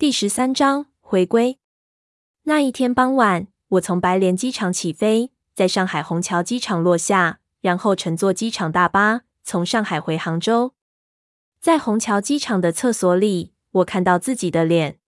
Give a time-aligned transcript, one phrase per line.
[0.00, 1.58] 第十三章回归。
[2.44, 10.72] 那一天傍晚，我从白莲机场起飞，在上海虹桥机场落下，然后乘坐机场大巴从上海回杭州。
[11.60, 15.00] 在虹桥机场的厕所里，我看到自己的脸，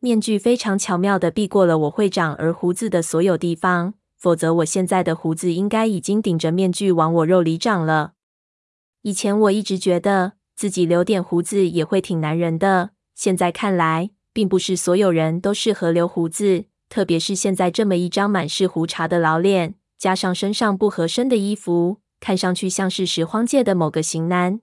[0.00, 8.12] 面具非常巧妙的避过了我会长而胡子的所有地方，否则我现在的胡子应该已经顶着面具往我肉里长了。
[9.00, 12.90] 以前我一直觉得自己留点胡子也会挺男人的。
[13.14, 24.60] 现在看来，并不是所有人都适合留胡子，特别是现在这么一张满是胡茬的老脸，加上身上不合身的衣服，看上去像是拾荒界的某个型男。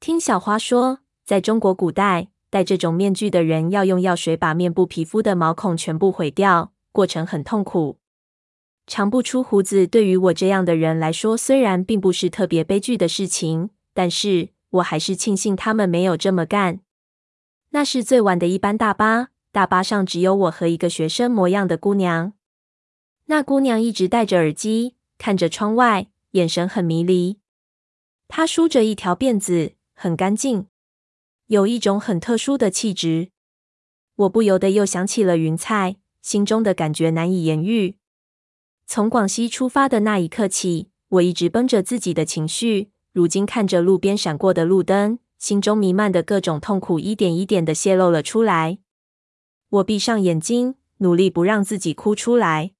[0.00, 7.98] 听小花说，在中国古代，戴这种面具的人要用药水把面部皮肤的毛孔全部毁掉，过程很痛苦。
[8.86, 16.80] 长不出胡子对于我这样的人来说，虽然并不是特别悲剧的事情，但是我还是庆幸他们没有这么干。
[17.72, 22.32] 那是最晚的一班大巴，大巴上只有我和一个学生模样的姑娘。
[23.26, 27.38] 那姑娘一直戴着耳机，看着窗外，眼神很迷离。
[28.26, 30.66] 她梳着一条辫子，很干净，
[31.46, 33.30] 有一种很特殊的气质。
[34.16, 37.96] 我不由得又想起了云彩，心中的感觉难以言喻。
[38.86, 45.20] 从广西出发的那一刻起，我一直绷着自己的情绪，如今看着路边闪过的路灯。
[45.40, 48.78] 心中弥漫的各种痛苦一点一点的泄露了出来。
[49.70, 52.72] 我闭上眼睛，努力不让自己哭出来。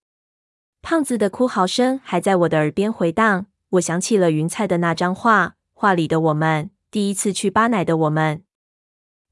[0.82, 3.46] 胖子的哭嚎声还在我的耳边回荡。
[3.70, 8.44] 我想起了云彩的那张画，画里的我们，第一次去巴乃的我们。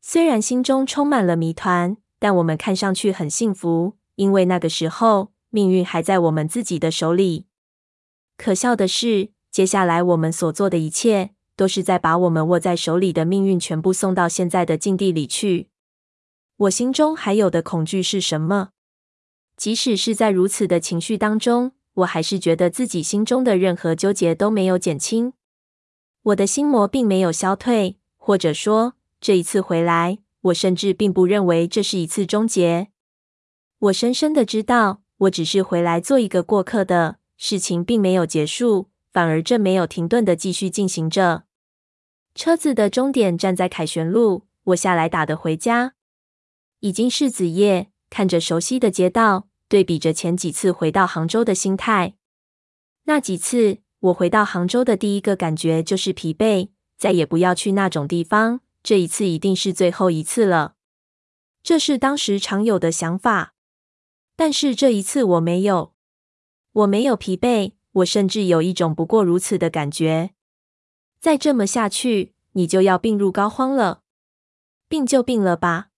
[0.01, 7.45] 虽然心中充满了谜团，但我们看上去很幸福，因为那个时候命运还在我们自己的手里。
[8.39, 11.33] 可笑的是，接下来我们所做的一切。
[11.59, 15.70] 都是在把我们握在手里的命运全部送到现在的境地里去。
[16.56, 18.69] 我心中还有的恐惧是什么？
[19.56, 25.32] 即使是在如此的情绪当中，我还是觉得自己心中的任何纠结都没有减轻。
[26.22, 32.87] 我的心魔并没有消退，或者说，这一次回来，我甚至并不认为这是一次终结。
[33.81, 41.47] 我深深的知道，我只是回来做一个过客的，事情并没有结束，反而正没有停顿的继续进行着。
[42.38, 45.94] 车子的终点站在凯旋路，我下来打的回家。
[46.78, 52.15] 已经是子夜，看着熟悉的街道，对比着前几次回到杭州的心态。
[53.06, 58.60] 那几次我回到杭州的第一个感觉就是疲惫，再也不要去那种地方。
[58.84, 60.76] 这一次一定是最后一次了，
[61.65, 63.55] 这是当时常有的想法。
[64.37, 65.93] 但是这一次我没有，
[66.70, 70.31] 我没有疲惫，我甚至有一种不过如此的感觉。
[71.21, 74.03] 再这么下去，你就要病入膏肓了。
[74.89, 75.89] 病就病了吧。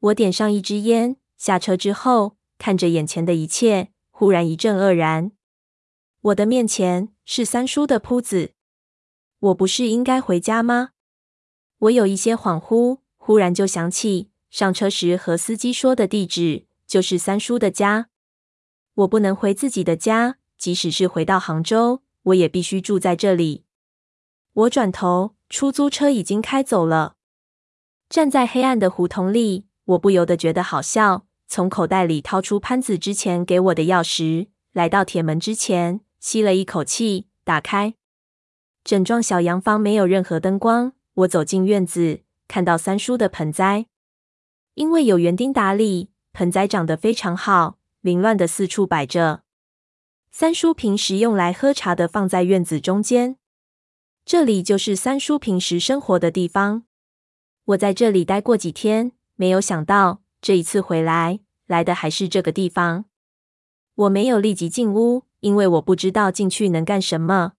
[0.00, 5.32] 我点上一支烟，下车之后，看着眼前的一切，忽然一阵愕然。
[6.22, 8.52] 我的面前是三叔的铺子，
[9.38, 10.90] 我不是应该回家吗？
[11.78, 18.08] 我有一些恍惚，忽然就想起上车时和司机说的地址，就是三叔的家。
[18.94, 23.64] 我不能回自己的家，即使是回到杭州，我也必须住在这里。
[24.52, 27.14] 我转头，出租车已经开走了。
[28.08, 31.26] 站在黑暗的胡同里，我不由得觉得好笑。
[31.46, 37.94] 从口袋里掏出潘子之前给我的钥匙，来到铁门之前，吸了一口气，打开。
[38.84, 40.92] 整幢小洋房没有任何灯光。
[41.14, 43.86] 我走进院子，看到三叔的盆栽，
[44.74, 49.42] 因为有园丁打理，盆栽长得非常好，凌乱的四处摆着。
[50.30, 53.39] 三叔平时用来喝茶的放在院子中间。
[54.30, 56.84] 这里就是三叔平时生活的地方。
[57.64, 63.06] 我在这里待过几天，没有想到这一次回来，来的还是这个地方。
[63.96, 67.54] 我没有立即进屋，因为我不知道进去能干什么。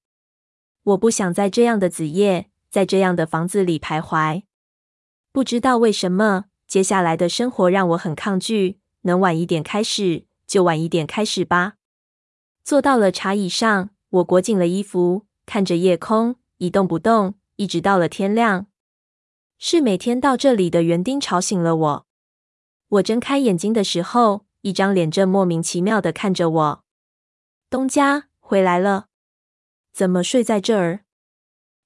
[0.84, 4.44] 我不想在这样的子夜，在这样的房子里徘徊。
[5.34, 8.80] 不知道为什么，接下来的生活让我很抗拒。
[9.02, 11.74] 能晚一点开始，就晚一点开始吧。
[12.64, 16.38] 坐到了茶椅上，我裹紧了衣服，看着夜空。
[16.62, 18.68] 一动不动，一直到了天亮。
[19.58, 22.08] 是每天到这里的园丁吵醒了我。
[22.88, 26.84] 我睁开眼睛的时候，一张脸正莫名其妙的看着我。
[27.68, 29.08] 东家回来了？
[29.92, 31.00] 怎么睡在这儿？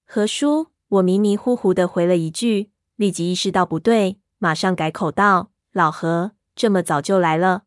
[0.05, 7.63] 何叔，我迷迷糊糊的回了一句，立即意识到不对，马上改口道：“老何，这么早就来了？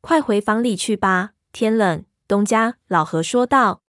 [0.00, 3.82] 快回房里去吧，天冷。”东家，老何说道。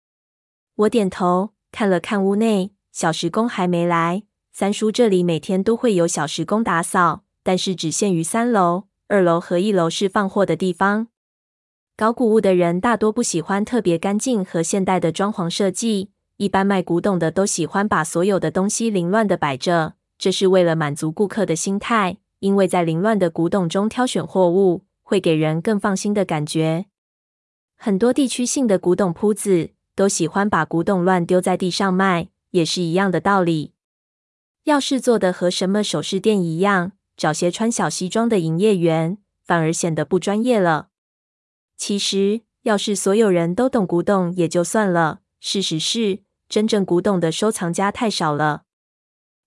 [0.74, 1.53] 我点头。
[1.74, 4.22] 看了看屋内，小时工还没来。
[4.52, 11.08] 三叔这里每天都会有小时工打扫，但是只限于三楼、二楼和一楼是放货的地方。
[11.96, 26.86] 搞古物的人大多不喜欢特别干净和现代的装潢设计，一般卖古董的都喜欢把所有的东西凌乱地摆着，这是为了满足顾客的心态，因为在凌乱的古董中挑选货物，会给人更放心的感觉。
[27.76, 33.72] 很多地区性的古董铺子都喜欢把古董乱丢在地上卖，也是一样的道理。
[34.64, 40.88] 要是做的和什么首饰店一样，找些穿小西装的营业员，反而显得不专业了。
[41.76, 48.62] 其实，要是所有人都懂古董也就算了，事实是，真正古董的收藏家太少了。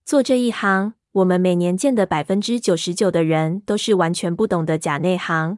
[0.06, 5.58] 做这一行，我们每年见的百分之九十九的人都是完全不懂的假内行。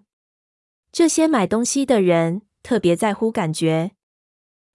[0.92, 3.92] 这些买东西的人特别在乎感觉。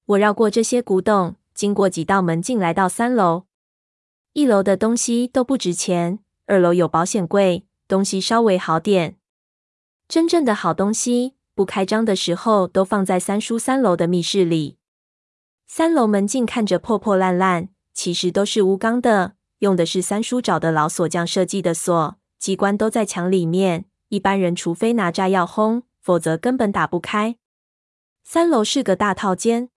[0.06, 3.44] 我绕过这些古董，经过几道门进来到三楼。
[4.34, 9.16] 一楼的东西都不值钱，二楼有保险柜，东西稍微好点。
[10.06, 14.76] 真正的好东西，不开张的时候都放在三叔三楼的密室里。
[15.66, 23.86] 三楼门禁看着破破烂烂，其实都是钨钢的，用的是三叔找的老锁匠设计的锁，机关都在墙里面。
[24.08, 27.36] 一般人除非拿炸药轰，否则根本打不开。
[28.22, 29.70] 三楼是个大套间，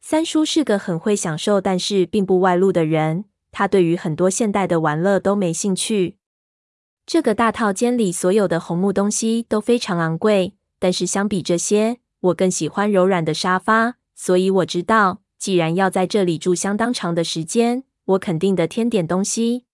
[0.00, 3.26] 三叔是个很会享受，但是并不外露的人。
[3.52, 6.16] 他对于很多现代的玩乐都没兴趣。
[7.04, 13.96] 这个大套间里所有的红木东西都非常昂贵，但是相比这些，我更喜欢柔软的沙发。
[14.14, 19.64] 所以我知道，既然要在这里住相当长的时间，我肯定得添点东西。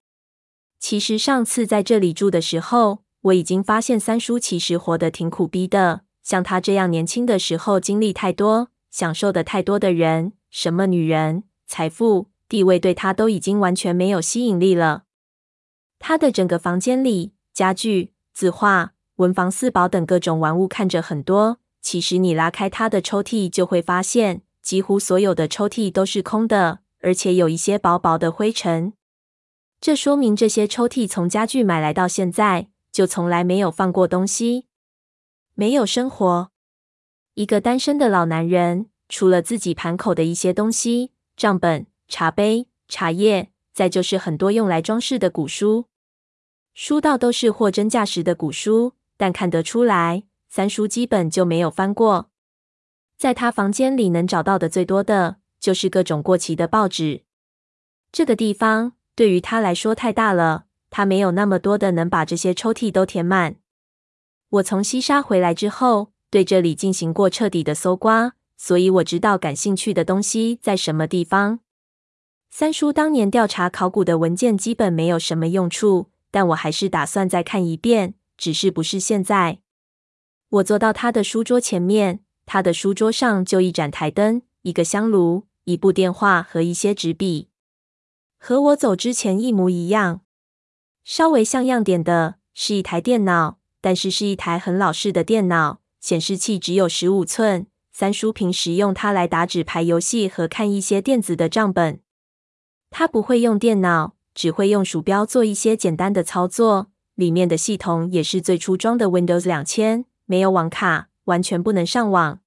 [0.78, 6.02] 其实上次在这里住的时候，我已经发现三叔其实活得挺苦逼的。
[6.22, 12.30] 像他这样年轻的时候经历太多、享受的太多的人，什么女人、财富。
[12.48, 15.02] 地位对他都已经完全没有吸引力了。
[15.98, 21.58] 他的整个房间里，家具、字画、文房四宝等各种玩物看着很多。
[21.82, 28.94] 其实你拉开他的抽屉，就会发现几乎所有的抽屉都是空的，而且有一些薄薄的灰尘。
[29.78, 34.68] 这说明这些抽屉从家具买来到现在，就从来没有放过东西，
[35.52, 36.50] 没有生活。
[37.36, 41.86] 一个单身的老男人，除了自己盘口的一些东西，账本。
[42.08, 45.86] 茶杯、茶叶，再就是很多用来装饰的古书。
[46.72, 52.30] 书倒都是货真价实的古书，但看得出来，三叔基本就没有翻过。
[53.18, 57.24] 在他房间里能找到的最多的，就是各种过期的报纸。
[58.12, 63.56] 这个地方对于他来说太大了，他没有那么多的能把这些抽屉都填满。
[64.50, 71.60] 我从西沙回来之后，对这里进行过彻底的搜刮，所以我知道感兴趣的东西在什么地方。
[72.50, 79.58] 三叔当年调查考古的文件基本没有什么用处，但我还是打算再看一遍，只是不是现在。
[80.48, 87.48] 我坐到他的书桌前面，他的书桌上就一盏台灯、一个香炉、一部电话和一些纸笔，
[88.38, 90.22] 和我走之前一模一样。
[91.04, 97.66] 稍微像样点的是一台电脑，但是是一台很老式的电脑，显示器只有十五寸。
[97.90, 101.98] 三叔平时用它来打纸牌游戏和看一些电子的账本。
[102.92, 106.92] 他不会用电脑，只会用鼠标做一些简单的操作。
[107.16, 112.38] 里面的系统也是最初装的 Windows 两千，没有网卡，完全不能上网。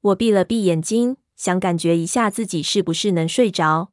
[0.00, 3.90] 我闭了闭眼睛，想感觉一下自己是不是能睡着。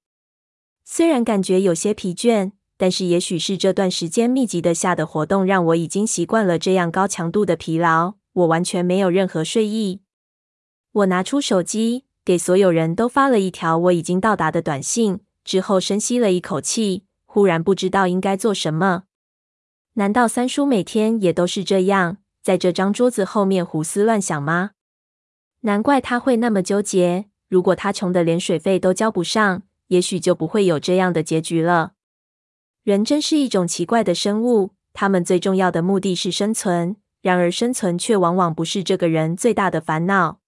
[0.83, 8.13] 虽然感觉有些疲倦，但是也许是这段时间密集的下的活动让我已经习惯了这样高强度的疲劳。
[8.35, 10.01] 我完全没有任何睡意。
[10.91, 15.19] 我拿出手机，给所有人都发了一条我已经到达的短信。
[15.43, 19.03] 之后深吸了一口气，忽然不知道应该做什么。
[19.93, 24.71] 难道三叔每天也都是这样，在这张桌子后面胡思乱想吗？
[25.61, 27.25] 难怪他会那么纠结。
[27.47, 31.93] 如果他穷得连水费都交不上，也许就不会有这样的结局了。
[32.83, 40.41] 人真是一种奇怪的生物，他们最重要的目的是生存，然而生存却往往不是这个人最大的烦恼。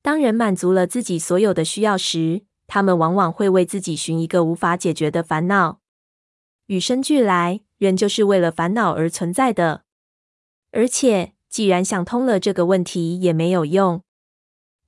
[0.00, 5.80] 当人满足了自己所有的需要时，他们往往会为自己寻一个无法解决的烦恼。
[6.68, 9.82] 与生俱来，人就是为了烦恼而存在的。
[10.72, 14.02] 而且，既然想通了这个问题，也没有用。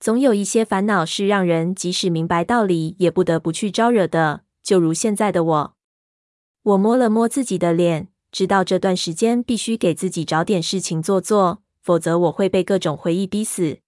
[0.01, 4.45] 总有一些烦恼是让人即使明白道理，也不得不去招惹的。
[4.63, 5.77] 就如现在的我，
[6.63, 13.79] 我摸了摸自己的脸，知道这段时间必须给自己找点事情做做，否则我会被各种回忆逼死。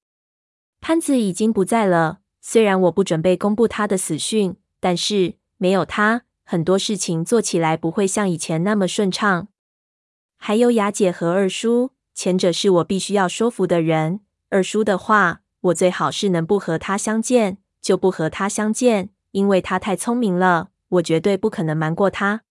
[0.81, 2.19] 潘子已经不在了。
[2.41, 9.49] 虽然我不准备公布他的死讯，但是没有他，很多事情做起来不会像以前那么顺畅。
[10.37, 11.91] 还有雅姐和二叔。
[12.17, 14.21] 前者是我必须要说服的人。
[14.49, 22.43] 二叔的话，我最好是能不和他相见，就不和他相见，因为他太聪明了，我绝对不可能瞒过他。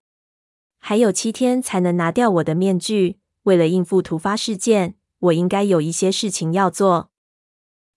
[0.86, 3.18] 还有七天才能拿掉我的面具。
[3.44, 7.10] 为了应付突发事件，我应该有一些事情要做。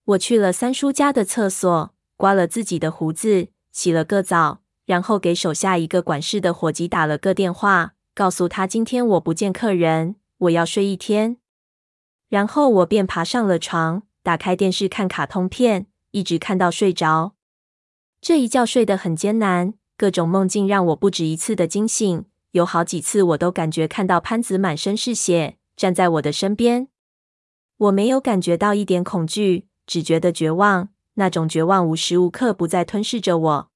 [0.05, 11.39] 我去了三叔家的厕所，刮了自己的胡子，洗了个澡，然后给手下一个管事的伙计打了个电话，告诉他今天我不见客人，我要睡一天。
[12.29, 17.35] 然后我便爬上了床，打开电视看卡通片，一直看到睡着。
[18.21, 22.25] 这一觉睡得很艰难，各种梦境让我不止一次的惊醒。
[22.57, 26.89] 有好几次，我都感觉看到潘子满身是血，站在我的身边。
[27.77, 30.89] 我没有感觉到一点恐惧，只觉得绝望。
[31.19, 33.71] 那种绝望无时无刻不在吞噬着我。